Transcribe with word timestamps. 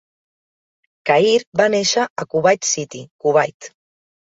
Khairy 1.09 1.33
va 1.61 1.67
néixer 1.75 2.07
a 2.23 2.27
Kuwait 2.33 2.71
City, 2.73 3.05
Kuwait. 3.27 3.73